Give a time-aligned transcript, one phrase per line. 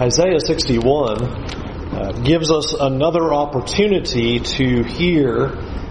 [0.00, 5.46] Isaiah 61 uh, gives us another opportunity to hear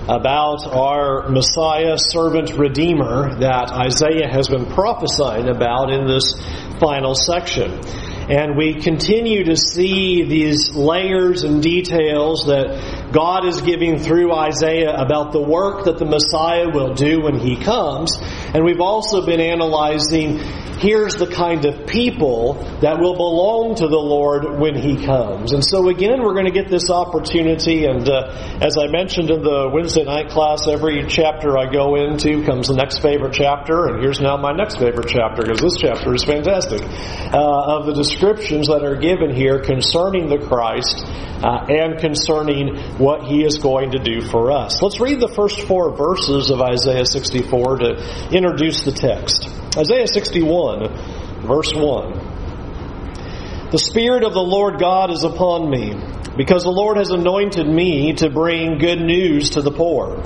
[0.10, 6.34] about our Messiah, servant, Redeemer that Isaiah has been prophesying about in this
[6.82, 7.80] final section.
[8.30, 14.94] And we continue to see these layers and details that God is giving through Isaiah
[14.94, 18.18] about the work that the Messiah will do when he comes.
[18.54, 20.40] And we've also been analyzing
[20.84, 25.54] here's the kind of people that will belong to the Lord when He comes.
[25.54, 27.86] And so again, we're going to get this opportunity.
[27.86, 32.44] And uh, as I mentioned in the Wednesday night class, every chapter I go into
[32.44, 33.88] comes the next favorite chapter.
[33.88, 37.94] And here's now my next favorite chapter because this chapter is fantastic uh, of the
[37.94, 41.06] descriptions that are given here concerning the Christ.
[41.44, 44.82] Uh, and concerning what he is going to do for us.
[44.82, 49.48] Let's read the first four verses of Isaiah 64 to introduce the text.
[49.78, 53.72] Isaiah 61, verse 1.
[53.72, 55.96] The Spirit of the Lord God is upon me,
[56.36, 60.22] because the Lord has anointed me to bring good news to the poor.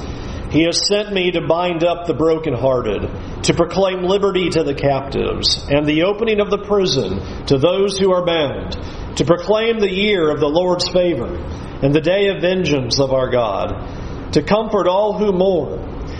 [0.49, 5.63] He has sent me to bind up the brokenhearted, to proclaim liberty to the captives,
[5.69, 8.71] and the opening of the prison to those who are bound,
[9.17, 11.35] to proclaim the year of the Lord's favor,
[11.83, 15.86] and the day of vengeance of our God, to comfort all who mourn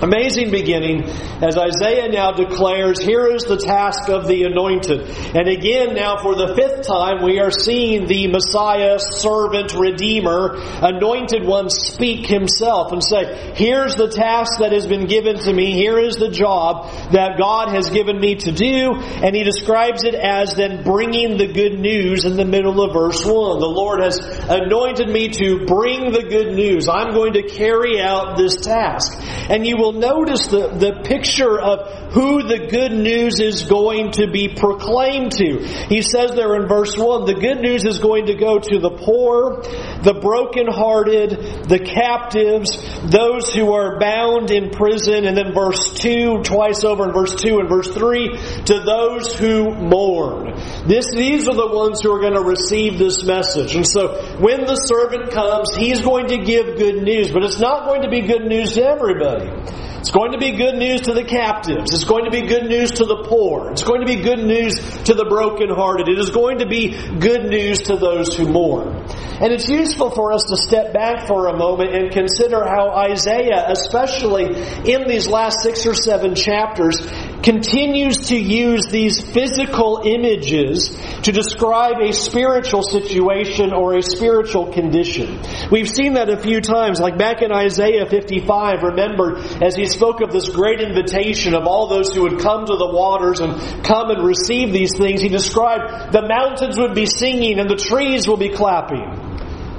[0.00, 1.04] Amazing beginning
[1.42, 5.00] as Isaiah now declares, here is the task of the anointed.
[5.34, 11.44] And again, now for the fifth time, we are seeing the Messiah, servant, redeemer, anointed
[11.44, 15.72] one speak himself and say, here's the task that has been given to me.
[15.72, 18.94] Here is the job that God has given me to do.
[18.94, 23.24] And he describes it as then bringing the good news in the middle of verse
[23.24, 23.32] 1.
[23.32, 26.88] The Lord has anointed me to bring the good news.
[26.88, 29.18] I'm going to carry out this task.
[29.50, 34.12] And you will will notice the, the picture of who the good news is going
[34.12, 35.64] to be proclaimed to.
[35.88, 38.90] He says there in verse 1, the good news is going to go to the
[38.90, 39.62] poor,
[40.02, 46.84] the brokenhearted, the captives, those who are bound in prison, and then verse 2, twice
[46.84, 48.28] over in verse 2 and verse 3,
[48.66, 50.52] to those who mourn.
[50.86, 53.74] This, these are the ones who are going to receive this message.
[53.74, 57.86] And so when the servant comes, he's going to give good news, but it's not
[57.86, 59.77] going to be good news to everybody.
[60.08, 61.92] It's going to be good news to the captives.
[61.92, 63.70] It's going to be good news to the poor.
[63.72, 64.72] It's going to be good news
[65.04, 66.08] to the brokenhearted.
[66.08, 69.04] It is going to be good news to those who mourn.
[69.38, 73.66] And it's useful for us to step back for a moment and consider how Isaiah,
[73.68, 74.56] especially
[74.90, 76.96] in these last six or seven chapters,
[77.42, 80.90] continues to use these physical images
[81.22, 85.40] to describe a spiritual situation or a spiritual condition.
[85.70, 90.20] We've seen that a few times, like back in Isaiah 55, remember, as he spoke
[90.20, 94.10] of this great invitation of all those who would come to the waters and come
[94.10, 98.36] and receive these things, he described the mountains would be singing and the trees will
[98.36, 99.27] be clapping.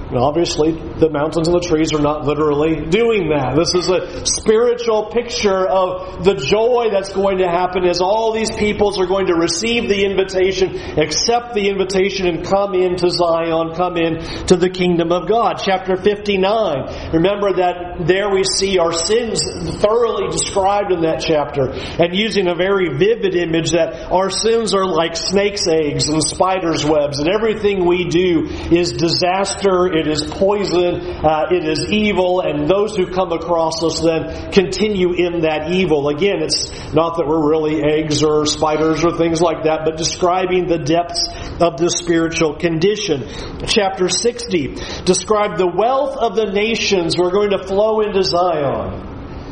[0.09, 3.53] And obviously, the mountains and the trees are not literally doing that.
[3.55, 8.49] This is a spiritual picture of the joy that's going to happen as all these
[8.49, 13.97] peoples are going to receive the invitation, accept the invitation, and come into Zion, come
[13.97, 15.61] in to the kingdom of God.
[15.63, 17.13] Chapter 59.
[17.13, 19.45] Remember that there we see our sins
[19.77, 24.87] thoroughly described in that chapter, and using a very vivid image that our sins are
[24.87, 31.01] like snake's eggs and spider's webs, and everything we do is disaster it is poison,
[31.23, 36.07] uh, it is evil, and those who come across us then continue in that evil.
[36.07, 40.67] Again, it's not that we're really eggs or spiders or things like that, but describing
[40.67, 41.27] the depths
[41.59, 43.27] of the spiritual condition.
[43.67, 44.75] Chapter 60
[45.05, 49.08] described the wealth of the nations who are going to flow into Zion.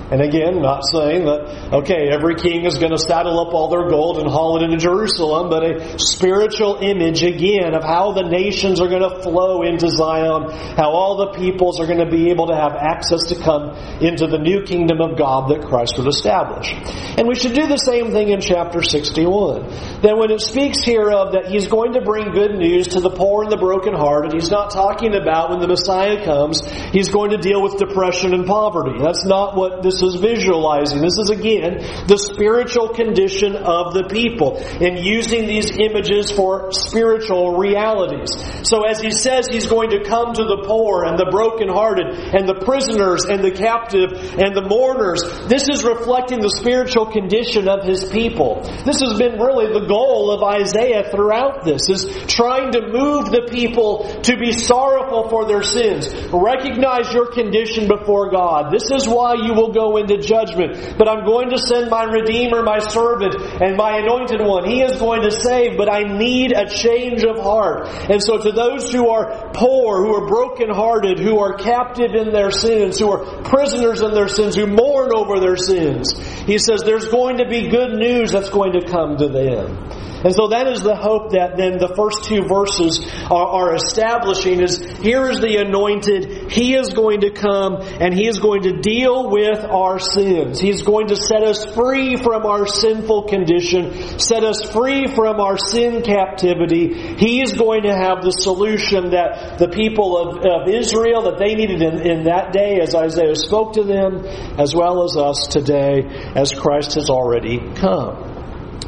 [0.09, 3.89] And again, not saying that, okay, every king is going to saddle up all their
[3.89, 8.79] gold and haul it into Jerusalem, but a spiritual image again of how the nations
[8.79, 10.47] are going to flow into Zion,
[10.79, 14.27] how all the peoples are going to be able to have access to come into
[14.27, 16.71] the new kingdom of God that Christ would establish.
[17.19, 19.67] And we should do the same thing in chapter 61.
[20.07, 23.11] That when it speaks here of that he's going to bring good news to the
[23.11, 26.63] poor and the brokenhearted, he's not talking about when the Messiah comes,
[26.95, 29.03] he's going to deal with depression and poverty.
[29.03, 31.01] That's not what this this is visualizing.
[31.01, 37.57] This is again the spiritual condition of the people and using these images for spiritual
[37.57, 38.29] realities.
[38.61, 42.47] So as he says he's going to come to the poor and the brokenhearted and
[42.47, 47.83] the prisoners and the captive and the mourners, this is reflecting the spiritual condition of
[47.83, 48.61] his people.
[48.85, 53.47] This has been really the goal of Isaiah throughout this, is trying to move the
[53.49, 56.13] people to be sorrowful for their sins.
[56.31, 58.71] Recognize your condition before God.
[58.71, 60.97] This is why you will go into judgment.
[60.97, 64.67] But I'm going to send my Redeemer, my servant, and my anointed one.
[64.67, 67.87] He is going to save, but I need a change of heart.
[68.09, 72.51] And so to those who are poor, who are brokenhearted, who are captive in their
[72.51, 76.11] sins, who are prisoners in their sins, who mourn over their sins,
[76.45, 79.87] he says there's going to be good news that's going to come to them.
[80.23, 84.61] And so that is the hope that then the first two verses are, are, establishing
[84.61, 86.46] is here is the anointed.
[86.49, 90.59] He is going to come and he is going to deal with our sins.
[90.59, 95.57] He's going to set us free from our sinful condition, set us free from our
[95.57, 97.15] sin captivity.
[97.17, 101.55] He is going to have the solution that the people of, of Israel that they
[101.55, 104.25] needed in, in that day as Isaiah spoke to them,
[104.59, 106.03] as well as us today
[106.35, 108.35] as Christ has already come.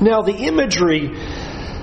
[0.02, 1.10] Now, the imagery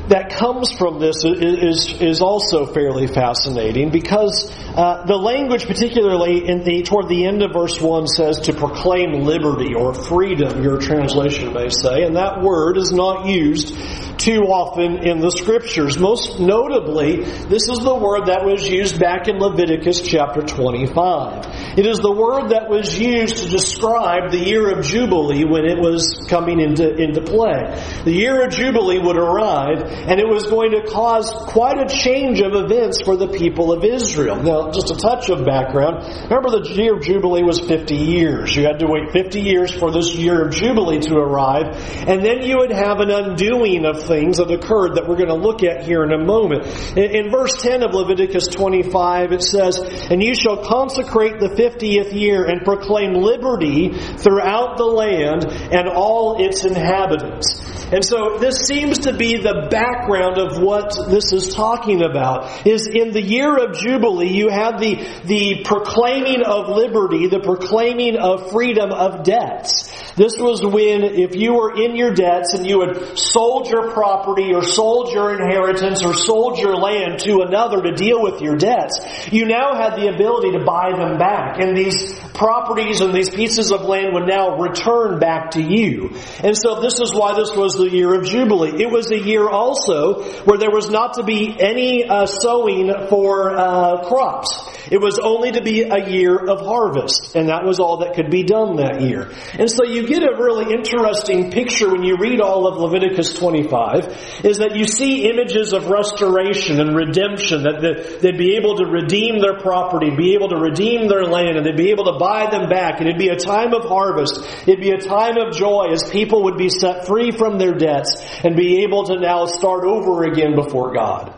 [0.08, 6.62] that comes from this is, is also fairly fascinating because uh, the language, particularly in
[6.62, 11.52] the, toward the end of verse 1, says to proclaim liberty or freedom, your translation
[11.52, 13.76] may say, and that word is not used
[14.18, 15.98] too often in the scriptures.
[15.98, 21.78] Most notably, this is the word that was used back in Leviticus chapter 25.
[21.78, 25.78] It is the word that was used to describe the year of Jubilee when it
[25.78, 27.82] was coming into, into play.
[28.04, 32.40] The year of Jubilee would arrive and it was going to cause quite a change
[32.40, 34.42] of events for the people of Israel.
[34.42, 36.04] Now, just a touch of background.
[36.24, 38.54] Remember the year of Jubilee was 50 years.
[38.54, 41.76] You had to wait 50 years for this year of Jubilee to arrive
[42.06, 45.34] and then you would have an undoing of things that occurred that we're going to
[45.34, 46.66] look at here in a moment.
[46.96, 49.78] In, in verse 10 of Leviticus 25, it says,
[50.10, 56.44] And you shall consecrate the 50th year and proclaim liberty throughout the land and all
[56.44, 57.65] its inhabitants.
[57.92, 62.66] And so this seems to be the background of what this is talking about.
[62.66, 68.16] Is in the year of Jubilee, you have the, the proclaiming of liberty, the proclaiming
[68.16, 69.92] of freedom of debts.
[70.16, 74.52] This was when, if you were in your debts and you had sold your property
[74.52, 78.98] or sold your inheritance or sold your land to another to deal with your debts,
[79.30, 81.60] you now had the ability to buy them back.
[81.60, 86.14] And these properties and these pieces of land would now return back to you.
[86.44, 88.82] And so this is why this was the year of Jubilee.
[88.82, 93.56] It was a year also where there was not to be any uh, sowing for
[93.56, 94.76] uh, crops.
[94.90, 98.30] It was only to be a year of harvest, and that was all that could
[98.30, 99.32] be done that year.
[99.58, 104.44] And so you get a really interesting picture when you read all of Leviticus 25,
[104.44, 109.40] is that you see images of restoration and redemption, that they'd be able to redeem
[109.40, 112.68] their property, be able to redeem their land, and they'd be able to buy them
[112.68, 114.34] back, and it'd be a time of harvest.
[114.66, 118.16] It'd be a time of joy as people would be set free from their debts
[118.42, 121.32] and be able to now start over again before God.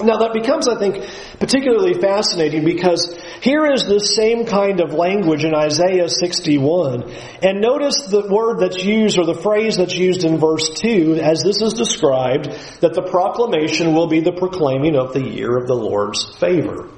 [0.00, 1.04] Now that becomes, I think,
[1.40, 7.10] particularly fascinating because here is this same kind of language in Isaiah 61.
[7.42, 11.42] And notice the word that's used or the phrase that's used in verse 2 as
[11.42, 12.46] this is described
[12.80, 16.88] that the proclamation will be the proclaiming of the year of the Lord's favor.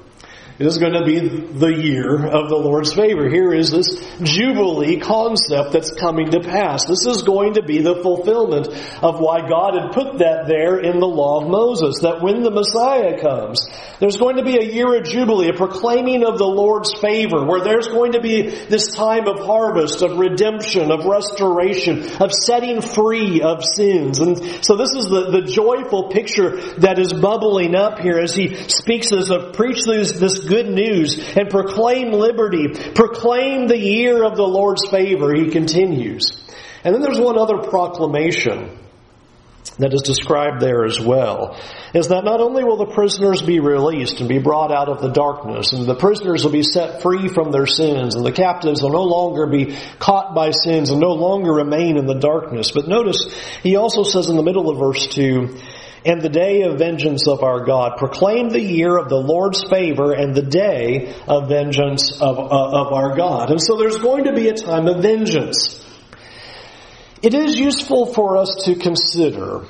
[0.61, 3.27] Is going to be the year of the Lord's favor.
[3.27, 6.85] Here is this Jubilee concept that's coming to pass.
[6.85, 8.67] This is going to be the fulfillment
[9.01, 12.51] of why God had put that there in the law of Moses, that when the
[12.51, 13.67] Messiah comes,
[13.99, 17.63] there's going to be a year of Jubilee, a proclaiming of the Lord's favor, where
[17.63, 23.41] there's going to be this time of harvest, of redemption, of restoration, of setting free
[23.41, 24.19] of sins.
[24.19, 28.55] And so this is the, the joyful picture that is bubbling up here as he
[28.69, 32.67] speaks as of preach this, this good news and proclaim liberty.
[32.93, 36.43] Proclaim the year of the Lord's favor, he continues.
[36.83, 38.77] And then there's one other proclamation
[39.77, 41.57] that is described there as well
[41.93, 45.09] is that not only will the prisoners be released and be brought out of the
[45.09, 48.91] darkness and the prisoners will be set free from their sins and the captives will
[48.91, 53.33] no longer be caught by sins and no longer remain in the darkness but notice
[53.63, 55.57] he also says in the middle of verse 2
[56.05, 57.97] and the day of vengeance of our God.
[57.97, 62.93] Proclaim the year of the Lord's favor and the day of vengeance of, uh, of
[62.93, 63.51] our God.
[63.51, 65.85] And so there's going to be a time of vengeance.
[67.21, 69.65] It is useful for us to consider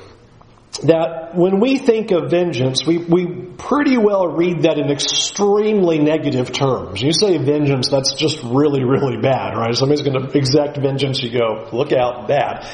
[0.84, 3.26] that when we think of vengeance, we, we
[3.58, 7.02] pretty well read that in extremely negative terms.
[7.02, 9.76] You say vengeance, that's just really, really bad, right?
[9.76, 12.68] Somebody's going to exact vengeance, you go, look out, bad.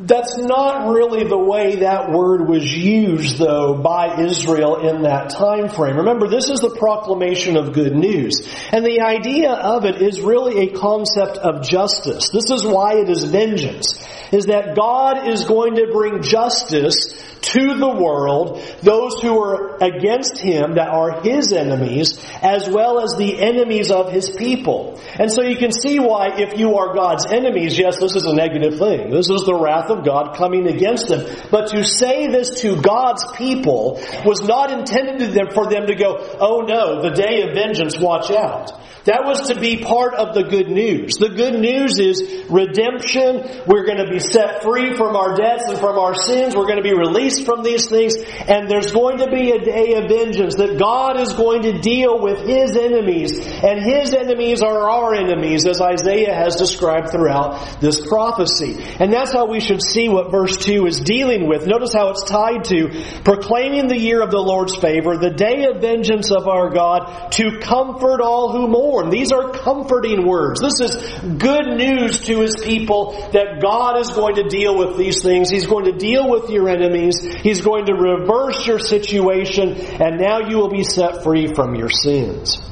[0.00, 5.68] That's not really the way that word was used though by Israel in that time
[5.68, 5.96] frame.
[5.96, 8.46] Remember, this is the proclamation of good news.
[8.72, 12.30] And the idea of it is really a concept of justice.
[12.30, 13.98] This is why it is vengeance.
[14.32, 20.38] Is that God is going to bring justice to the world, those who are against
[20.38, 25.00] him that are his enemies, as well as the enemies of his people.
[25.18, 28.34] And so you can see why if you are God's enemies, yes, this is a
[28.34, 29.10] negative thing.
[29.10, 31.24] This is the wrath of God coming against them.
[31.50, 36.60] But to say this to God's people was not intended for them to go, oh
[36.60, 38.72] no, the day of vengeance, watch out.
[39.04, 41.16] That was to be part of the good news.
[41.16, 43.64] The good news is redemption.
[43.66, 46.54] We're going to be set free from our debts and from our sins.
[46.54, 48.14] We're going to be released from these things.
[48.46, 52.20] And there's going to be a day of vengeance that God is going to deal
[52.20, 53.40] with His enemies.
[53.40, 58.84] And His enemies are our enemies as Isaiah has described throughout this prophecy.
[59.00, 61.66] And that's how we should see what verse 2 is dealing with.
[61.66, 62.88] Notice how it's tied to
[63.24, 67.58] proclaiming the year of the Lord's favor, the day of vengeance of our God, to
[67.60, 70.60] comfort all who mourn these are comforting words.
[70.60, 70.96] This is
[71.38, 75.50] good news to his people that God is going to deal with these things.
[75.50, 77.20] He's going to deal with your enemies.
[77.22, 81.90] He's going to reverse your situation, and now you will be set free from your
[81.90, 82.69] sins.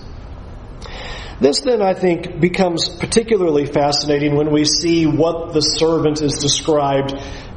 [1.41, 7.15] This then, I think, becomes particularly fascinating when we see what the servant is described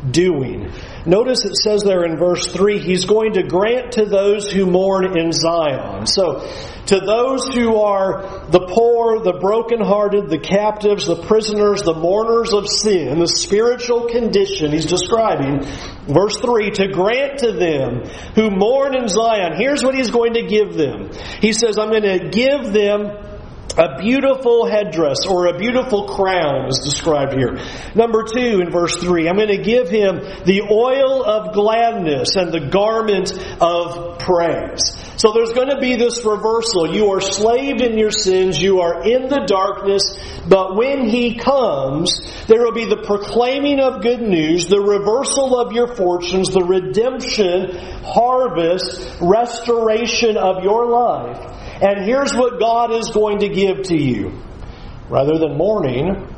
[0.10, 0.72] doing.
[1.06, 5.18] Notice it says there in verse 3, He's going to grant to those who mourn
[5.18, 6.06] in Zion.
[6.06, 6.48] So,
[6.88, 12.68] to those who are the poor, the brokenhearted, the captives, the prisoners, the mourners of
[12.68, 15.62] sin, the spiritual condition He's describing,
[16.08, 18.04] verse 3, to grant to them
[18.36, 21.12] who mourn in Zion, here's what He's going to give them.
[21.40, 23.31] He says, I'm going to give them
[23.78, 27.58] a beautiful headdress or a beautiful crown is described here.
[27.96, 32.52] Number two in verse three, I'm going to give him the oil of gladness and
[32.52, 35.01] the garment of praise.
[35.22, 36.96] So there's going to be this reversal.
[36.96, 38.60] You are slaved in your sins.
[38.60, 40.18] You are in the darkness.
[40.50, 45.74] But when he comes, there will be the proclaiming of good news, the reversal of
[45.74, 51.38] your fortunes, the redemption, harvest, restoration of your life.
[51.84, 54.42] And here's what God is going to give to you.
[55.08, 56.36] Rather than mourning,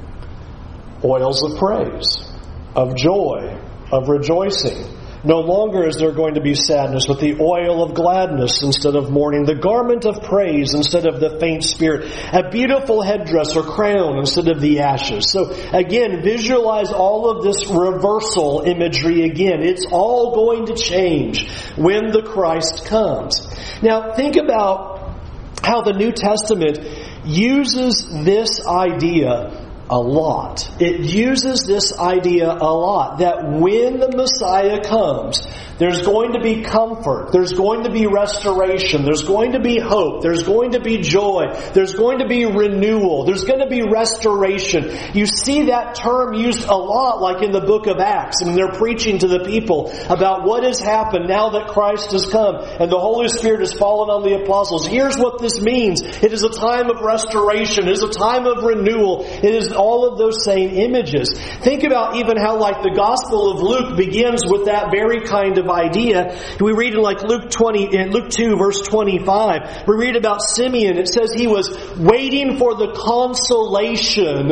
[1.06, 2.30] oils of praise,
[2.76, 3.58] of joy,
[3.94, 5.03] of rejoicing.
[5.26, 9.10] No longer is there going to be sadness, but the oil of gladness instead of
[9.10, 14.18] mourning, the garment of praise instead of the faint spirit, a beautiful headdress or crown
[14.18, 15.32] instead of the ashes.
[15.32, 19.64] So again, visualize all of this reversal imagery again.
[19.64, 23.48] It's all going to change when the Christ comes.
[23.82, 25.20] Now think about
[25.64, 26.80] how the New Testament
[27.24, 30.70] uses this idea a lot.
[30.82, 35.46] It uses this idea a lot that when the Messiah comes,
[35.78, 37.32] there's going to be comfort.
[37.32, 39.04] There's going to be restoration.
[39.04, 40.22] There's going to be hope.
[40.22, 41.48] There's going to be joy.
[41.74, 43.26] There's going to be renewal.
[43.26, 44.96] There's going to be restoration.
[45.14, 48.44] You see that term used a lot like in the book of Acts.
[48.44, 52.56] Mean, they're preaching to the people about what has happened now that Christ has come
[52.56, 54.86] and the Holy Spirit has fallen on the apostles.
[54.88, 56.02] Here's what this means.
[56.02, 57.88] It is a time of restoration.
[57.88, 59.26] It is a time of renewal.
[59.26, 61.34] It is all of those same images.
[61.62, 65.70] Think about even how like the Gospel of Luke begins with that very kind of
[65.70, 66.40] idea.
[66.60, 70.98] We read in like Luke 20, in Luke 2 verse 25, we read about Simeon.
[70.98, 74.52] It says he was waiting for the consolation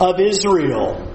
[0.00, 1.10] of Israel.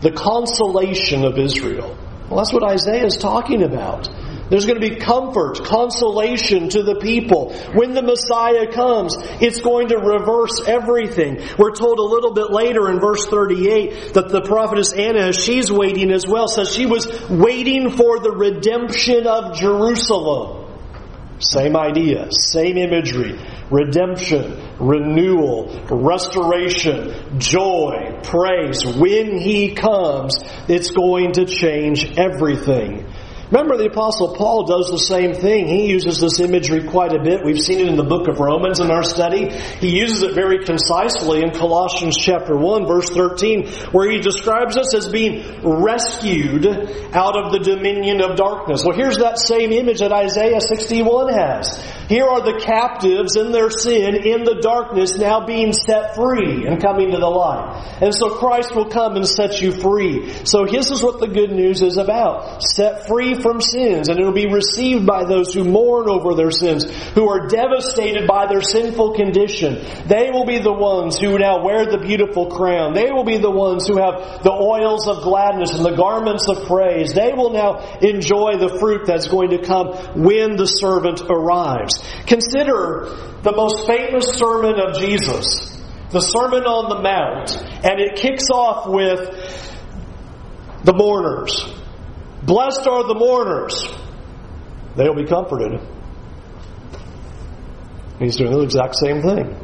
[0.00, 1.96] The consolation of Israel.
[2.28, 4.08] Well, that's what Isaiah is talking about.
[4.50, 7.52] There's going to be comfort, consolation to the people.
[7.74, 11.42] When the Messiah comes, it's going to reverse everything.
[11.58, 16.10] We're told a little bit later in verse 38 that the prophetess Anna, she's waiting
[16.10, 20.66] as well, says she was waiting for the redemption of Jerusalem.
[21.40, 23.38] Same idea, same imagery.
[23.70, 28.84] Redemption, renewal, restoration, joy, praise.
[28.86, 30.38] When He comes,
[30.68, 33.06] it's going to change everything.
[33.50, 35.66] Remember, the Apostle Paul does the same thing.
[35.68, 37.42] He uses this imagery quite a bit.
[37.42, 39.48] We've seen it in the book of Romans in our study.
[39.80, 44.94] He uses it very concisely in Colossians chapter 1, verse 13, where he describes us
[44.94, 46.66] as being rescued
[47.16, 48.84] out of the dominion of darkness.
[48.84, 51.82] Well, here's that same image that Isaiah 61 has.
[52.08, 56.80] Here are the captives in their sin, in the darkness, now being set free and
[56.80, 57.98] coming to the light.
[58.00, 60.32] And so Christ will come and set you free.
[60.44, 62.62] So this is what the good news is about.
[62.62, 66.50] Set free from sins, and it will be received by those who mourn over their
[66.50, 69.84] sins, who are devastated by their sinful condition.
[70.06, 72.94] They will be the ones who now wear the beautiful crown.
[72.94, 76.66] They will be the ones who have the oils of gladness and the garments of
[76.66, 77.12] praise.
[77.14, 79.88] They will now enjoy the fruit that's going to come
[80.22, 82.02] when the servant arrives.
[82.26, 83.08] Consider
[83.42, 85.76] the most famous sermon of Jesus,
[86.10, 89.30] the Sermon on the Mount, and it kicks off with
[90.84, 91.77] the mourners.
[92.48, 93.86] Blessed are the mourners.
[94.96, 95.80] They'll be comforted.
[98.18, 99.54] He's doing the exact same thing.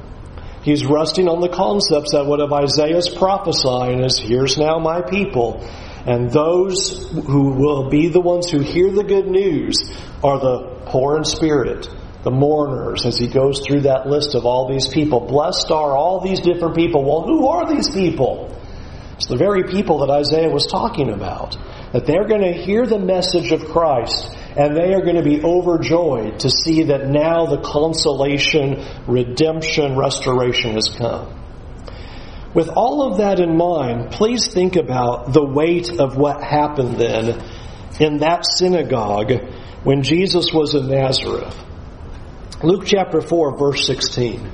[0.63, 5.65] He's resting on the concepts that what of Isaiah's prophesying is here's now my people.
[6.07, 9.77] And those who will be the ones who hear the good news
[10.23, 11.89] are the poor in spirit,
[12.23, 15.21] the mourners, as he goes through that list of all these people.
[15.21, 17.03] Blessed are all these different people.
[17.03, 18.55] Well, who are these people?
[19.17, 21.57] It's the very people that Isaiah was talking about
[21.95, 25.41] that they're going to hear the message of Christ and they are going to be
[25.45, 31.41] overjoyed to see that now the consolation, redemption, restoration has come.
[32.53, 37.41] With all of that in mind, please think about the weight of what happened then
[38.01, 39.31] in that synagogue
[39.85, 41.57] when Jesus was in Nazareth.
[42.61, 44.51] Luke chapter 4, verse 16.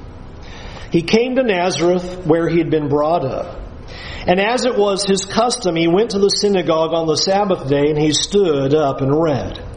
[0.92, 3.60] He came to Nazareth where he had been brought up.
[4.27, 7.89] And as it was his custom, he went to the synagogue on the Sabbath day
[7.91, 9.70] and he stood up and read.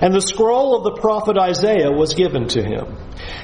[0.00, 2.96] And the scroll of the prophet Isaiah was given to him.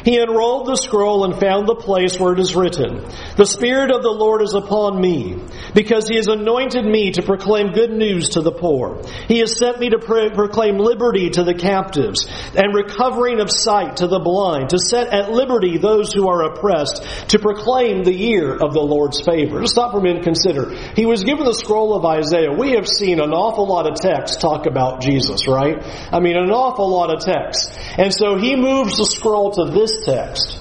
[0.04, 3.04] He unrolled the scroll and found the place where it is written,
[3.36, 5.42] The Spirit of the Lord is upon me,
[5.74, 9.02] because he has anointed me to proclaim good news to the poor.
[9.26, 14.06] He has sent me to proclaim liberty to the captives, and recovering of sight to
[14.06, 18.74] the blind, to set at liberty those who are oppressed, to proclaim the year of
[18.74, 19.60] the Lord's favor.
[19.60, 20.74] Just stop for a minute and consider.
[20.94, 22.52] He was given the scroll of Isaiah.
[22.52, 25.82] We have seen an awful lot of texts talk about Jesus, right?
[26.12, 27.72] I mean, an awful lot of text.
[27.98, 30.60] And so he moves the scroll to this text.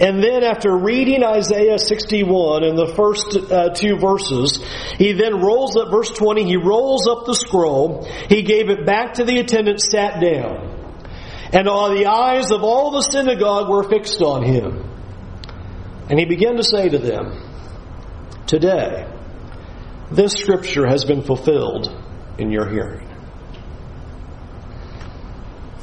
[0.00, 4.58] And then after reading Isaiah 61 in the first uh, two verses,
[4.98, 9.14] he then rolls up, verse 20, he rolls up the scroll, he gave it back
[9.14, 10.72] to the attendant, sat down.
[11.52, 14.82] And all the eyes of all the synagogue were fixed on him.
[16.10, 17.40] And he began to say to them,
[18.46, 19.08] Today,
[20.10, 21.88] this scripture has been fulfilled
[22.36, 23.13] in your hearing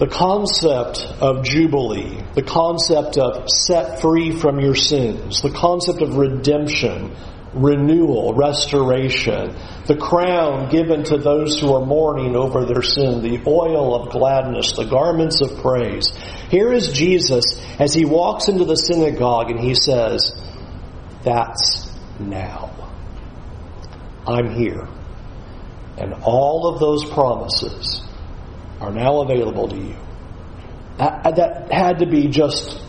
[0.02, 6.18] the concept of Jubilee, the concept of set free from your sins, the concept of
[6.18, 7.16] redemption,
[7.54, 13.94] renewal, restoration, the crown given to those who are mourning over their sin, the oil
[13.94, 16.12] of gladness, the garments of praise.
[16.50, 17.44] Here is Jesus
[17.78, 20.34] as he walks into the synagogue and he says,
[21.24, 22.74] That's now.
[24.26, 24.88] I'm here.
[26.00, 28.02] And all of those promises
[28.82, 29.96] are now available to you.
[31.00, 32.82] Uh, uh, that had to be just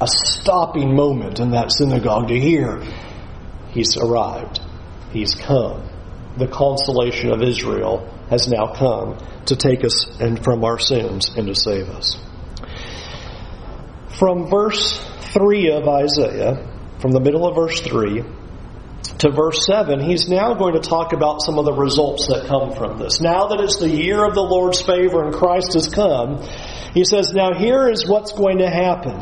[0.00, 2.82] a stopping moment in that synagogue to hear
[3.74, 4.60] He's arrived.
[5.12, 5.88] He's come.
[6.36, 11.48] The consolation of Israel has now come to take us and from our sins and
[11.48, 12.16] to save us.
[14.18, 18.22] From verse 3 of Isaiah, from the middle of verse 3,
[19.18, 22.72] to verse 7, he's now going to talk about some of the results that come
[22.72, 23.20] from this.
[23.20, 26.42] Now that it's the year of the Lord's favor and Christ has come,
[26.94, 29.14] he says, now here is what's going to happen.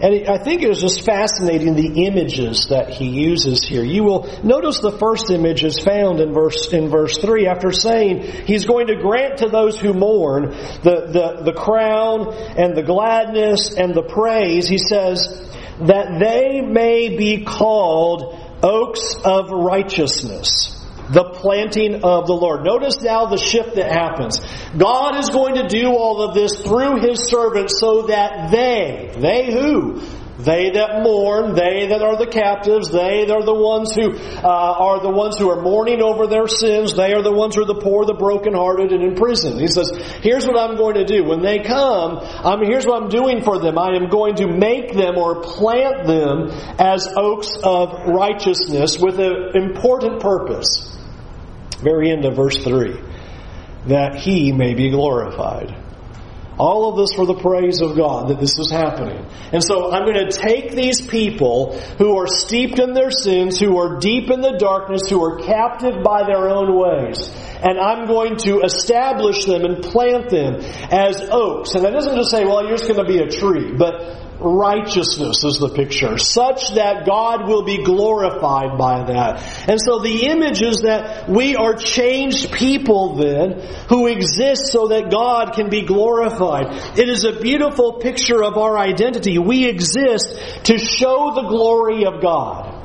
[0.00, 3.84] And I think it is just fascinating the images that he uses here.
[3.84, 8.22] You will notice the first image is found in verse, in verse 3 after saying
[8.46, 13.74] he's going to grant to those who mourn the, the, the crown and the gladness
[13.74, 14.68] and the praise.
[14.68, 15.44] He says
[15.80, 20.74] that they may be called oaks of righteousness.
[21.10, 22.64] The planting of the Lord.
[22.64, 24.40] Notice now the shift that happens.
[24.76, 29.50] God is going to do all of this through His servants so that they, they
[29.50, 30.02] who?
[30.38, 34.46] They that mourn, they that are the captives, they that are the ones who uh,
[34.46, 37.66] are the ones who are mourning over their sins, they are the ones who are
[37.66, 39.58] the poor, the brokenhearted, and in prison.
[39.58, 39.90] He says,
[40.22, 41.24] here's what I'm going to do.
[41.24, 43.78] When they come, I'm, here's what I'm doing for them.
[43.78, 49.56] I am going to make them or plant them as oaks of righteousness with an
[49.56, 50.96] important purpose.
[51.82, 53.08] Very end of verse 3
[53.86, 55.74] that he may be glorified.
[56.58, 59.24] All of this for the praise of God that this is happening.
[59.52, 63.78] And so I'm going to take these people who are steeped in their sins, who
[63.78, 67.30] are deep in the darkness, who are captive by their own ways,
[67.62, 70.56] and I'm going to establish them and plant them
[70.90, 71.74] as oaks.
[71.74, 75.44] And that doesn't just say, well, you're just going to be a tree, but righteousness
[75.44, 79.68] is the picture, such that God will be glorified by that.
[79.68, 85.10] And so the image is that we are changed people then who exist so that
[85.10, 86.98] God can be glorified.
[86.98, 89.38] It is a beautiful picture of our identity.
[89.38, 92.77] We exist to show the glory of God.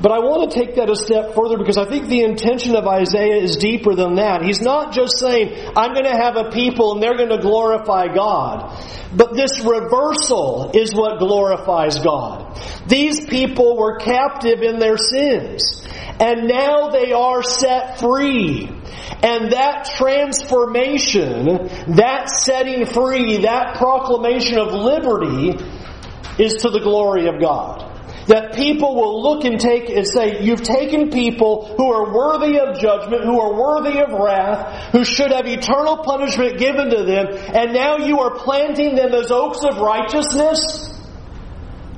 [0.00, 2.86] But I want to take that a step further because I think the intention of
[2.86, 4.42] Isaiah is deeper than that.
[4.42, 8.08] He's not just saying, I'm going to have a people and they're going to glorify
[8.08, 8.80] God.
[9.14, 12.58] But this reversal is what glorifies God.
[12.86, 15.86] These people were captive in their sins.
[16.18, 18.70] And now they are set free.
[19.22, 25.62] And that transformation, that setting free, that proclamation of liberty
[26.42, 27.89] is to the glory of God
[28.30, 32.78] that people will look and take and say, You've taken people who are worthy of
[32.78, 37.72] judgment, who are worthy of wrath, who should have eternal punishment given to them, and
[37.74, 40.96] now you are planting them as oaks of righteousness.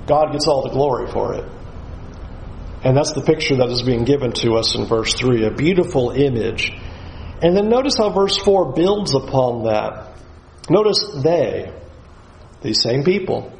[0.06, 1.44] God gets all the glory for it.
[2.82, 6.12] And that's the picture that is being given to us in verse 3 a beautiful
[6.12, 6.72] image.
[7.42, 10.14] And then notice how verse 4 builds upon that.
[10.70, 11.72] Notice they,
[12.62, 13.52] these same people,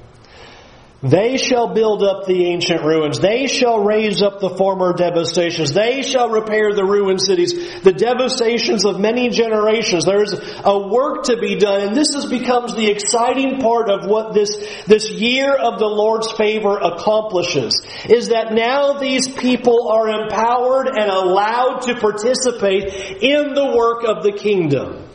[1.03, 3.19] they shall build up the ancient ruins.
[3.19, 5.73] They shall raise up the former devastations.
[5.73, 10.05] They shall repair the ruined cities, the devastations of many generations.
[10.05, 14.33] There's a work to be done, and this is, becomes the exciting part of what
[14.33, 20.87] this, this year of the Lord's favor accomplishes, is that now these people are empowered
[20.87, 22.85] and allowed to participate
[23.21, 25.09] in the work of the kingdom.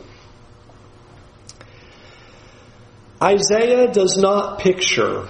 [3.22, 5.26] Isaiah does not picture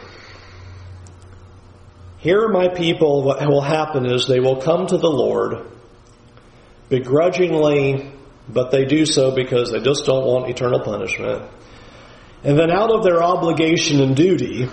[2.19, 5.67] here, my people, what will happen is they will come to the Lord
[6.89, 8.13] begrudgingly,
[8.49, 11.49] but they do so because they just don't want eternal punishment.
[12.43, 14.69] And then, out of their obligation and duty,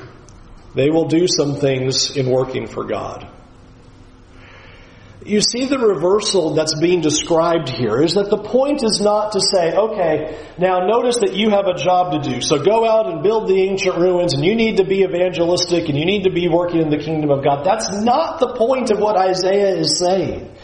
[0.73, 3.31] they will do some things in working for God
[5.25, 9.41] you see the reversal that's being described here is that the point is not to
[9.41, 12.41] say, okay, now notice that you have a job to do.
[12.41, 15.97] So go out and build the ancient ruins and you need to be evangelistic and
[15.97, 17.65] you need to be working in the kingdom of God.
[17.65, 20.55] That's not the point of what Isaiah is saying.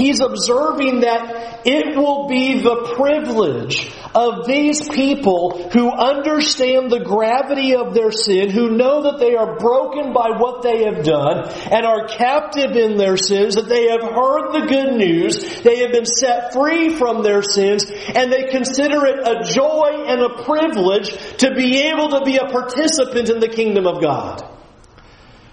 [0.00, 7.76] He's observing that it will be the privilege of these people who understand the gravity
[7.76, 11.84] of their sin, who know that they are broken by what they have done and
[11.84, 16.06] are captive in their sins, that they have heard the good news, they have been
[16.06, 17.84] set free from their sins,
[18.14, 22.46] and they consider it a joy and a privilege to be able to be a
[22.46, 24.59] participant in the kingdom of God.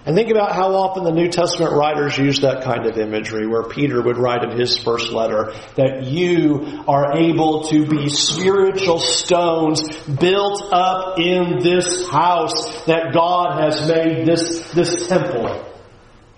[0.08, 3.64] And think about how often the New Testament writers use that kind of imagery, where
[3.64, 9.82] Peter would write in his first letter that you are able to be spiritual stones
[10.06, 15.62] built up in this house that God has made this, this temple.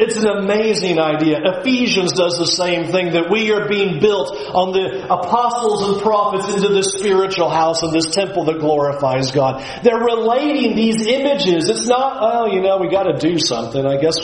[0.01, 1.41] It's an amazing idea.
[1.45, 6.49] Ephesians does the same thing that we are being built on the apostles and prophets
[6.55, 9.63] into this spiritual house and this temple that glorifies God.
[9.83, 11.69] They're relating these images.
[11.69, 13.85] It's not, oh, you know, we gotta do something.
[13.85, 14.17] I guess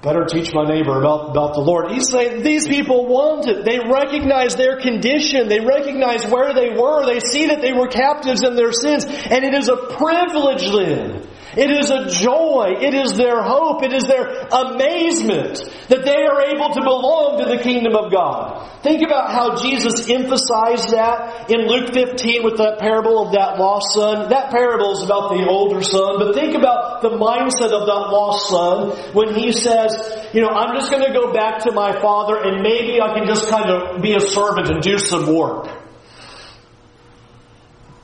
[0.00, 1.90] better teach my neighbor about, about the Lord.
[1.90, 3.62] He's saying these people want it.
[3.62, 5.48] They recognize their condition.
[5.48, 7.04] They recognize where they were.
[7.04, 9.04] They see that they were captives in their sins.
[9.04, 12.76] And it is a privilege then it is a joy.
[12.80, 13.82] It is their hope.
[13.82, 18.82] It is their amazement that they are able to belong to the kingdom of God.
[18.82, 23.94] Think about how Jesus emphasized that in Luke 15 with that parable of that lost
[23.94, 24.28] son.
[24.28, 28.50] That parable is about the older son, but think about the mindset of that lost
[28.50, 29.96] son when he says,
[30.34, 33.26] you know, I'm just going to go back to my father and maybe I can
[33.26, 35.68] just kind of be a servant and do some work.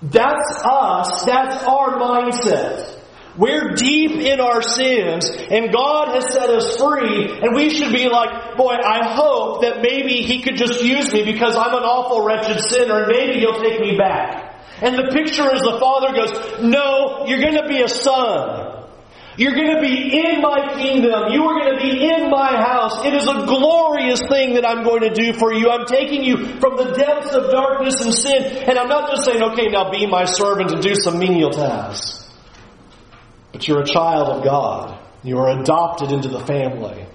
[0.01, 1.25] That's us.
[1.27, 2.92] That's our mindset.
[3.37, 8.09] We're deep in our sins and God has set us free and we should be
[8.09, 12.25] like, boy, I hope that maybe He could just use me because I'm an awful
[12.25, 14.51] wretched sinner and maybe He'll take me back.
[14.83, 18.69] And the picture is the Father goes, no, you're gonna be a son.
[19.39, 21.33] You're going to be in my kingdom.
[21.33, 23.03] You are going to be in my house.
[23.07, 25.71] It is a glorious thing that I'm going to do for you.
[25.71, 28.69] I'm taking you from the depths of darkness and sin.
[28.69, 32.22] And I'm not just saying, okay, now be my servant and do some menial tasks.
[33.53, 34.99] But you're a child of God.
[35.23, 37.07] You are adopted into the family.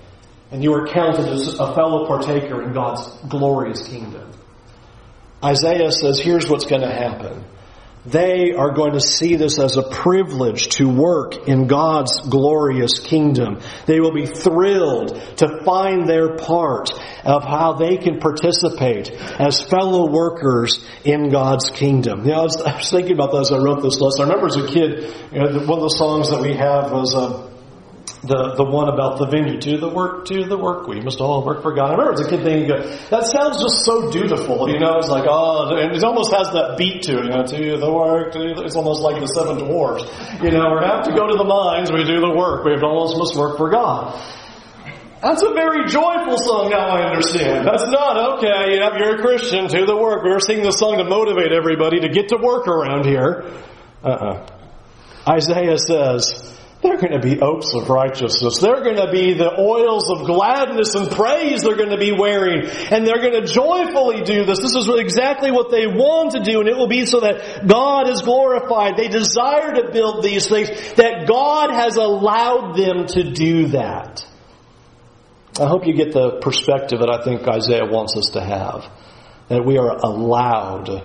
[0.52, 4.32] And you are counted as a fellow partaker in God's glorious kingdom.
[5.44, 7.44] Isaiah says, here's what's going to happen.
[8.08, 13.60] They are going to see this as a privilege to work in God's glorious kingdom.
[13.86, 16.92] They will be thrilled to find their part
[17.26, 22.24] of how they can participate as fellow workers in God's kingdom.
[22.24, 24.22] You know, I was, I was thinking about that as I wrote this list.
[24.22, 27.14] I remember as a kid, you know, one of the songs that we have was,
[27.14, 27.57] uh,
[28.24, 31.46] the, the one about the vineyard, to the work, to the work, we must all
[31.46, 31.90] work for God.
[31.90, 32.70] I remember as a kid thinking,
[33.10, 36.78] that sounds just so dutiful, you know, it's like, oh, and it almost has that
[36.78, 40.04] beat to it, you know, to the work, the, it's almost like the seven dwarfs.
[40.42, 43.18] You know, we have to go to the mines, we do the work, we almost
[43.18, 44.18] must work for God.
[45.22, 47.66] That's a very joyful song now I understand.
[47.66, 50.24] That's not, okay, yeah, you're a Christian, to the work.
[50.24, 53.52] We are singing this song to motivate everybody to get to work around here.
[54.04, 54.46] Uh-uh.
[55.28, 58.60] Isaiah says, they're going to be oaks of righteousness.
[58.60, 62.68] They're going to be the oils of gladness and praise they're going to be wearing.
[62.92, 64.62] And they're going to joyfully do this.
[64.62, 66.60] This is exactly what they want to do.
[66.60, 68.96] And it will be so that God is glorified.
[68.96, 70.70] They desire to build these things.
[70.94, 74.24] That God has allowed them to do that.
[75.60, 78.86] I hope you get the perspective that I think Isaiah wants us to have.
[79.50, 81.04] That we are allowed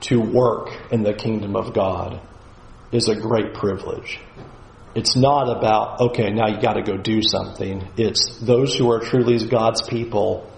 [0.00, 2.20] to work in the kingdom of God
[2.90, 4.18] is a great privilege.
[4.94, 7.88] It's not about, okay, now you got to go do something.
[7.96, 10.50] It's those who are truly God's people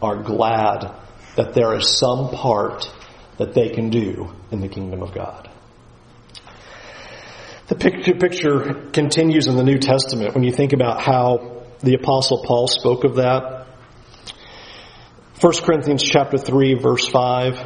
[0.00, 0.94] are glad
[1.36, 2.90] that there is some part
[3.36, 5.50] that they can do in the kingdom of God.
[7.68, 12.42] The picture, picture continues in the New Testament when you think about how the apostle
[12.44, 13.66] Paul spoke of that.
[15.40, 17.56] 1 Corinthians chapter 3 verse 5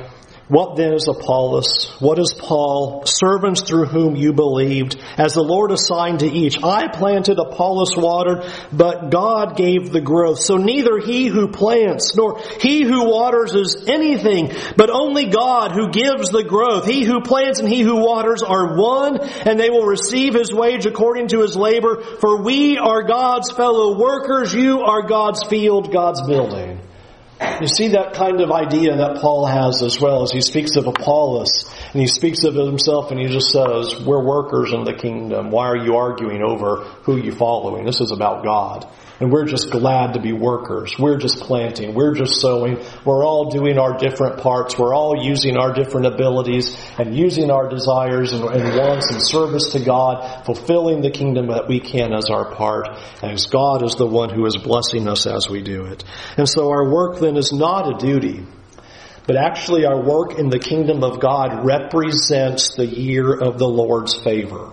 [0.48, 1.96] what then is Apollos?
[2.00, 3.06] What is Paul?
[3.06, 6.62] Servants through whom you believed, as the Lord assigned to each.
[6.62, 10.40] I planted, Apollos watered, but God gave the growth.
[10.40, 15.90] So neither he who plants nor he who waters is anything, but only God who
[15.90, 16.86] gives the growth.
[16.86, 20.84] He who plants and he who waters are one, and they will receive his wage
[20.84, 22.02] according to his labor.
[22.20, 24.52] For we are God's fellow workers.
[24.52, 26.80] You are God's field, God's building.
[27.40, 30.86] You see that kind of idea that Paul has as well as he speaks of
[30.86, 35.50] Apollos and he speaks of himself and he just says, we're workers in the kingdom.
[35.50, 37.84] Why are you arguing over who you're following?
[37.84, 38.88] This is about God.
[39.24, 40.98] And we're just glad to be workers.
[40.98, 41.94] We're just planting.
[41.94, 42.84] We're just sowing.
[43.06, 44.78] We're all doing our different parts.
[44.78, 49.72] We're all using our different abilities and using our desires and, and wants and service
[49.72, 52.86] to God, fulfilling the kingdom that we can as our part,
[53.22, 56.04] as God is the one who is blessing us as we do it.
[56.36, 58.44] And so our work then is not a duty.
[59.26, 64.14] But actually, our work in the kingdom of God represents the year of the Lord's
[64.22, 64.72] favor.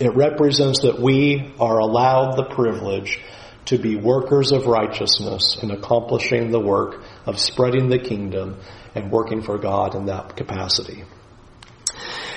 [0.00, 3.20] It represents that we are allowed the privilege
[3.66, 8.58] to be workers of righteousness in accomplishing the work of spreading the kingdom
[8.94, 11.04] and working for God in that capacity.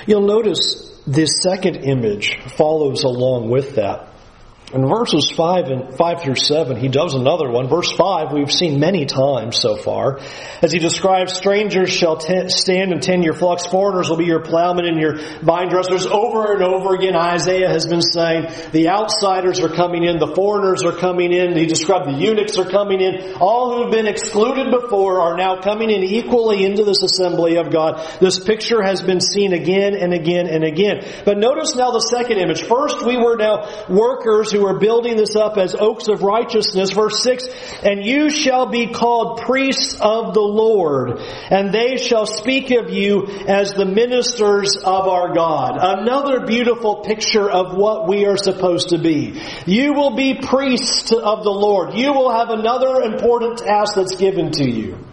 [0.06, 4.08] You'll notice this second image follows along with that.
[4.72, 7.68] In verses 5 and 5 through 7, he does another one.
[7.68, 10.20] Verse 5 we've seen many times so far.
[10.62, 14.44] As he describes, strangers shall t- stand and tend your flocks, foreigners will be your
[14.44, 16.06] plowmen and your vine dressers.
[16.06, 20.84] Over and over again, Isaiah has been saying, the outsiders are coming in, the foreigners
[20.84, 21.56] are coming in.
[21.56, 23.34] He described the eunuchs are coming in.
[23.40, 27.72] All who have been excluded before are now coming in equally into this assembly of
[27.72, 28.06] God.
[28.20, 31.04] This picture has been seen again and again and again.
[31.24, 32.62] But notice now the second image.
[32.62, 36.90] First, we were now workers who who are building this up as oaks of righteousness.
[36.90, 37.48] Verse 6,
[37.82, 41.18] And you shall be called priests of the Lord,
[41.50, 45.78] and they shall speak of you as the ministers of our God.
[45.80, 49.40] Another beautiful picture of what we are supposed to be.
[49.66, 51.94] You will be priests of the Lord.
[51.94, 55.09] You will have another important task that's given to you.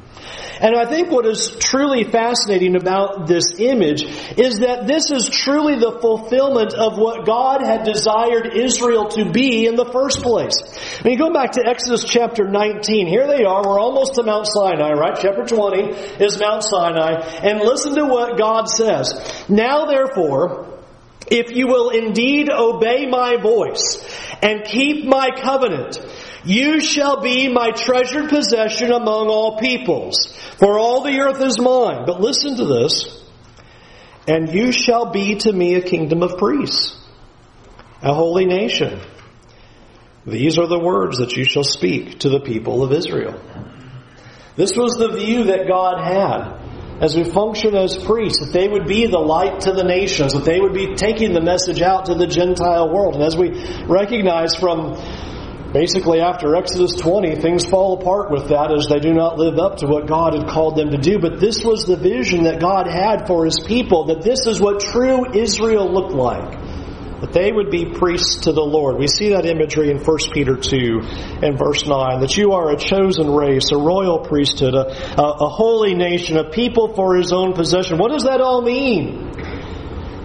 [0.59, 4.03] And I think what is truly fascinating about this image
[4.37, 9.65] is that this is truly the fulfillment of what God had desired Israel to be
[9.67, 10.55] in the first place.
[11.01, 14.47] When you go back to Exodus chapter 19, here they are, we're almost to Mount
[14.47, 15.17] Sinai, right?
[15.19, 19.13] Chapter 20 is Mount Sinai, and listen to what God says.
[19.49, 20.67] Now therefore,
[21.29, 24.03] if you will indeed obey my voice
[24.41, 25.99] and keep my covenant,
[26.47, 30.33] you shall be my treasured possession among all peoples.
[30.57, 32.05] For all the earth is mine.
[32.05, 33.23] But listen to this.
[34.27, 36.97] And you shall be to me a kingdom of priests,
[38.01, 38.99] a holy nation.
[40.25, 43.39] These are the words that you shall speak to the people of Israel.
[44.57, 46.57] This was the view that God had
[46.99, 50.45] as we function as priests, that they would be the light to the nations, that
[50.45, 53.13] they would be taking the message out to the Gentile world.
[53.15, 53.49] And as we
[53.85, 54.95] recognize from
[55.77, 59.77] Basically, after Exodus 20, things fall apart with that as they do not live up
[59.77, 61.19] to what God had called them to do.
[61.19, 64.79] But this was the vision that God had for His people, that this is what
[64.79, 66.49] true Israel looked like.
[67.21, 68.97] That they would be priests to the Lord.
[68.97, 70.99] We see that imagery in 1 Peter 2
[71.43, 74.87] and verse 9, that you are a chosen race, a royal priesthood, a,
[75.21, 77.99] a, a holy nation, a people for His own possession.
[77.99, 79.29] What does that all mean?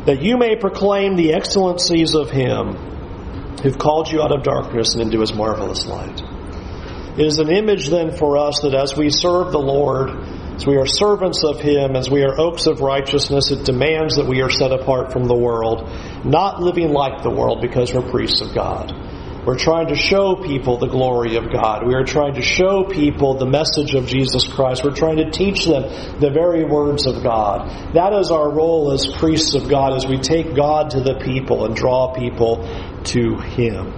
[0.07, 2.92] That you may proclaim the excellencies of Him
[3.63, 6.21] who've called you out of darkness and into his marvelous light.
[7.17, 10.11] It is an image then for us that as we serve the Lord,
[10.55, 14.27] as we are servants of Him, as we are oaks of righteousness, it demands that
[14.27, 15.91] we are set apart from the world,
[16.25, 18.93] not living like the world because we're priests of God.
[19.45, 21.85] We're trying to show people the glory of God.
[21.85, 24.85] We are trying to show people the message of Jesus Christ.
[24.85, 25.83] We're trying to teach them
[26.21, 27.95] the very words of God.
[27.95, 31.65] That is our role as priests of God as we take God to the people
[31.65, 32.63] and draw people
[33.07, 33.93] to Him.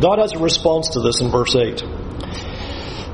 [0.00, 1.82] God has a response to this in verse 8.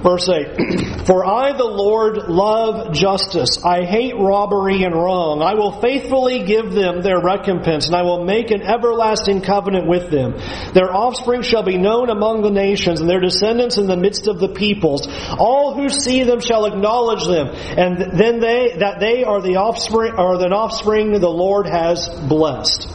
[0.03, 3.65] Verse 8 For I, the Lord, love justice.
[3.65, 5.43] I hate robbery and wrong.
[5.43, 10.11] I will faithfully give them their recompense, and I will make an everlasting covenant with
[10.11, 10.35] them.
[10.73, 14.39] Their offspring shall be known among the nations, and their descendants in the midst of
[14.39, 15.07] the peoples.
[15.39, 20.15] All who see them shall acknowledge them, and then they that they are the offspring
[20.19, 22.93] or the offspring the Lord has blessed.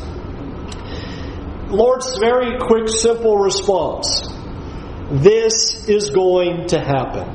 [1.70, 4.28] Lord's very quick, simple response
[5.12, 7.28] this is going to happen.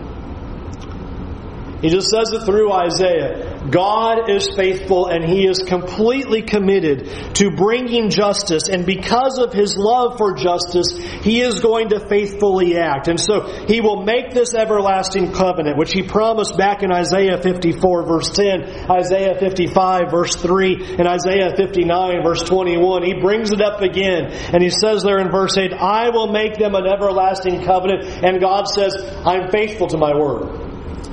[1.82, 3.55] He just says it through Isaiah.
[3.70, 8.68] God is faithful and He is completely committed to bringing justice.
[8.68, 13.08] And because of His love for justice, He is going to faithfully act.
[13.08, 18.06] And so He will make this everlasting covenant, which He promised back in Isaiah 54
[18.06, 23.02] verse 10, Isaiah 55 verse 3, and Isaiah 59 verse 21.
[23.02, 26.58] He brings it up again and He says there in verse 8, I will make
[26.58, 28.04] them an everlasting covenant.
[28.24, 30.65] And God says, I'm faithful to my word.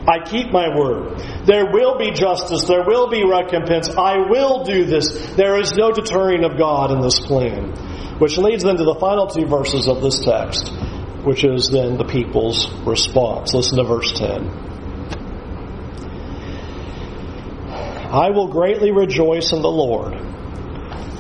[0.06, 1.18] I keep my word.
[1.46, 2.66] There will be justice.
[2.66, 3.90] There will be recompense.
[3.90, 5.36] I will do this.
[5.36, 8.20] There is no deterring of God in this plan.
[8.20, 10.72] Which leads then to the final two verses of this text,
[11.24, 13.54] which is then the people's response.
[13.54, 14.50] Listen to verse 10.
[18.12, 20.14] I will greatly rejoice in the Lord.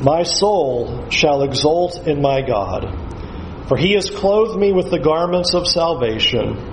[0.01, 5.53] My soul shall exult in my God, for he has clothed me with the garments
[5.55, 6.72] of salvation.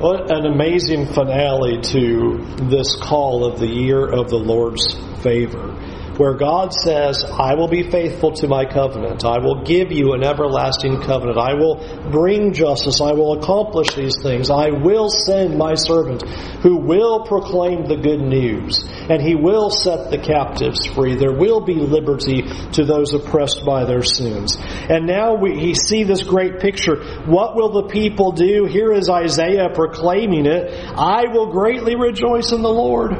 [0.00, 2.38] What an amazing finale to
[2.70, 5.76] this call of the year of the Lord's favor
[6.16, 9.24] where God says, I will be faithful to my covenant.
[9.24, 11.38] I will give you an everlasting covenant.
[11.38, 13.00] I will bring justice.
[13.00, 14.50] I will accomplish these things.
[14.50, 16.22] I will send my servant
[16.62, 21.14] who will proclaim the good news and he will set the captives free.
[21.14, 22.42] There will be liberty
[22.72, 24.56] to those oppressed by their sins.
[24.60, 26.96] And now we see this great picture.
[27.24, 28.66] What will the people do?
[28.66, 30.72] Here is Isaiah proclaiming it.
[30.96, 33.12] I will greatly rejoice in the Lord.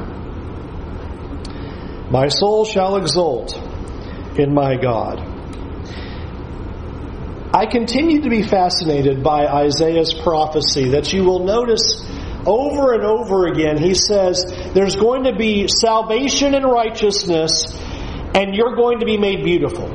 [2.11, 3.57] My soul shall exult
[4.37, 5.21] in my God.
[7.53, 12.05] I continue to be fascinated by Isaiah's prophecy that you will notice
[12.47, 13.77] over and over again.
[13.77, 17.65] He says there's going to be salvation and righteousness,
[18.35, 19.87] and you're going to be made beautiful.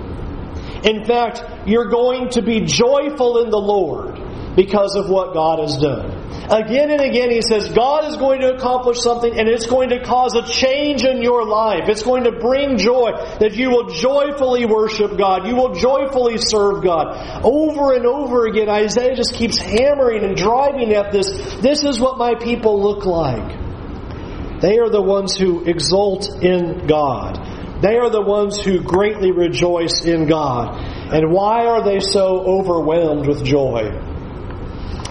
[0.86, 5.78] In fact, you're going to be joyful in the Lord because of what God has
[5.78, 6.15] done.
[6.50, 10.04] Again and again, he says, God is going to accomplish something and it's going to
[10.04, 11.90] cause a change in your life.
[11.90, 15.48] It's going to bring joy that you will joyfully worship God.
[15.48, 17.42] You will joyfully serve God.
[17.44, 21.32] Over and over again, Isaiah just keeps hammering and driving at this.
[21.62, 24.62] This is what my people look like.
[24.62, 27.82] They are the ones who exult in God.
[27.82, 30.76] They are the ones who greatly rejoice in God.
[31.12, 34.15] And why are they so overwhelmed with joy?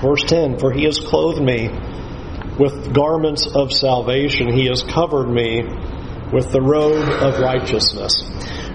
[0.05, 1.71] Verse 10 For he has clothed me
[2.59, 5.65] with garments of salvation, he has covered me
[6.31, 8.13] with the robe of righteousness.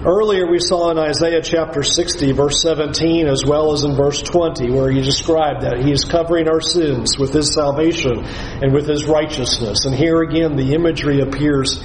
[0.04, 4.72] Earlier we saw in Isaiah chapter 60, verse 17, as well as in verse 20,
[4.72, 9.06] where he described that he is covering our sins with his salvation and with his
[9.06, 9.84] righteousness.
[9.84, 11.80] And here again the imagery appears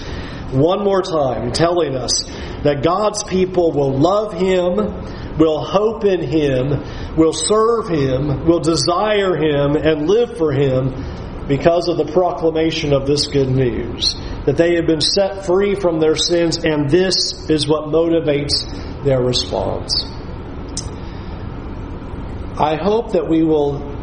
[0.52, 2.24] one more time, telling us
[2.64, 4.78] that God's people will love him
[5.38, 10.94] will hope in Him, will serve Him, will desire Him, and live for Him
[11.48, 14.16] because of the proclamation of this good news.
[14.46, 19.22] That they have been set free from their sins, and this is what motivates their
[19.22, 20.06] response.
[22.58, 23.95] I hope that we will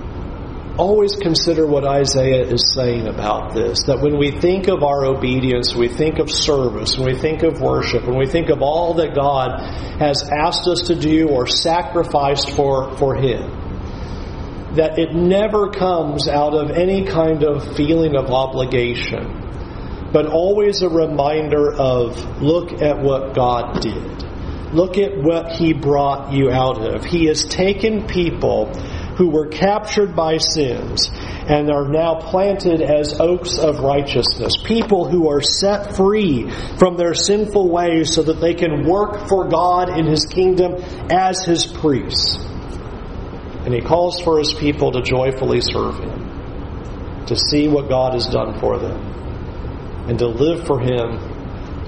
[0.79, 3.85] always consider what Isaiah is saying about this.
[3.85, 7.61] That when we think of our obedience, we think of service, when we think of
[7.61, 9.61] worship, when we think of all that God
[9.99, 16.55] has asked us to do or sacrificed for, for Him, that it never comes out
[16.55, 23.35] of any kind of feeling of obligation, but always a reminder of look at what
[23.35, 24.23] God did.
[24.73, 27.05] Look at what He brought you out of.
[27.05, 28.73] He has taken people
[29.23, 34.57] who were captured by sins and are now planted as oaks of righteousness.
[34.65, 39.47] People who are set free from their sinful ways so that they can work for
[39.47, 40.75] God in His kingdom
[41.09, 42.35] as His priests.
[43.65, 48.27] And He calls for His people to joyfully serve Him, to see what God has
[48.27, 49.01] done for them,
[50.09, 51.13] and to live for Him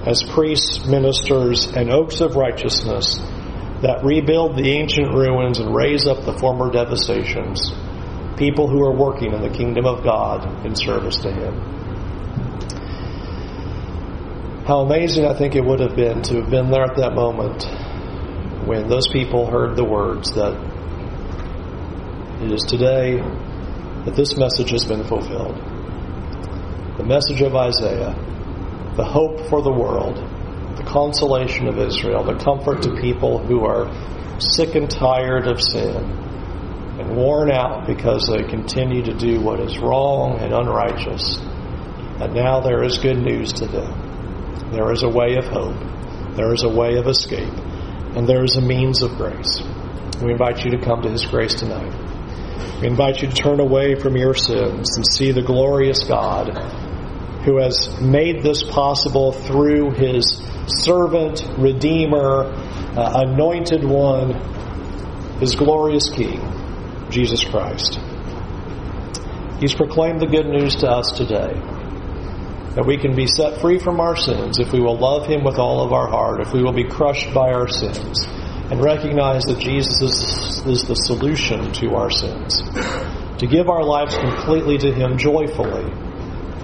[0.07, 3.19] as priests, ministers, and oaks of righteousness
[3.85, 7.71] that rebuild the ancient ruins and raise up the former devastations.
[8.35, 11.53] People who are working in the kingdom of God in service to Him.
[14.65, 17.63] How amazing I think it would have been to have been there at that moment
[18.65, 20.57] when those people heard the words that
[22.41, 23.17] it is today
[24.05, 25.57] that this message has been fulfilled.
[26.97, 28.15] The message of Isaiah,
[28.97, 30.17] the hope for the world,
[30.77, 33.89] the consolation of Israel, the comfort to people who are
[34.39, 35.95] sick and tired of sin
[36.99, 41.37] and worn out because they continue to do what is wrong and unrighteous.
[42.19, 44.71] And now there is good news to them.
[44.71, 45.75] There is a way of hope.
[46.35, 47.53] There is a way of escape.
[48.15, 49.61] And there is a means of grace.
[50.21, 51.93] We invite you to come to His grace tonight.
[52.81, 56.57] We invite you to turn away from your sins and see the glorious God
[57.45, 62.45] who has made this possible through His servant, redeemer,
[62.97, 64.33] uh, anointed one,
[65.39, 66.39] his glorious King,
[67.09, 67.99] Jesus Christ.
[69.59, 71.53] He's proclaimed the good news to us today
[72.75, 75.57] that we can be set free from our sins if we will love Him with
[75.57, 78.25] all of our heart, if we will be crushed by our sins,
[78.69, 82.61] and recognize that Jesus is, is the solution to our sins.
[83.39, 85.91] To give our lives completely to Him joyfully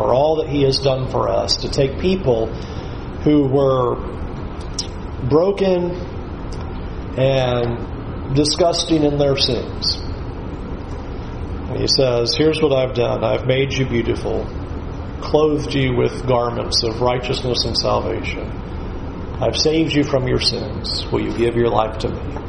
[0.01, 2.47] for all that He has done for us, to take people
[3.23, 3.95] who were
[5.29, 5.91] broken
[7.17, 9.97] and disgusting in their sins.
[11.69, 14.45] And he says, Here's what I've done I've made you beautiful,
[15.21, 18.49] clothed you with garments of righteousness and salvation.
[19.39, 21.05] I've saved you from your sins.
[21.11, 22.41] Will you give your life to me?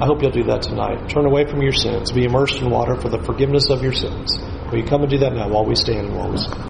[0.00, 1.08] I hope you'll do that tonight.
[1.10, 2.12] Turn away from your sins.
[2.12, 4.38] Be immersed in water for the forgiveness of your sins.
[4.70, 6.38] Will you come and do that now while we stand and while we